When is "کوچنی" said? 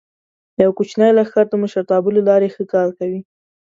0.77-1.09